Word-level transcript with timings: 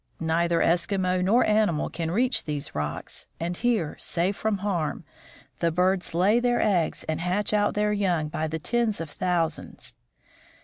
Neither 0.19 0.61
Eskimo 0.61 1.23
nor 1.23 1.45
animal 1.45 1.91
can 1.91 2.09
reach 2.09 2.45
these 2.45 2.73
rocks, 2.73 3.27
and 3.39 3.55
here, 3.55 3.95
safe 3.99 4.35
from 4.35 4.57
harm, 4.65 5.03
the 5.59 5.71
birds 5.71 6.15
lay 6.15 6.39
their 6.39 6.57
Bird 6.57 6.63
Cliffs. 6.63 6.75
eggs 6.77 7.03
and 7.03 7.21
hatch 7.21 7.53
out 7.53 7.75
their 7.75 7.93
young 7.93 8.27
by 8.27 8.47
the 8.47 8.57
tens 8.57 8.99
of 8.99 9.11
thousands. 9.11 9.93